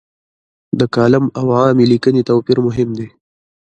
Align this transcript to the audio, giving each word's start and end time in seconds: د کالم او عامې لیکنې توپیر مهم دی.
د 0.79 0.81
کالم 0.95 1.25
او 1.39 1.45
عامې 1.57 1.85
لیکنې 1.91 2.21
توپیر 2.29 2.57
مهم 2.67 2.89
دی. 2.97 3.07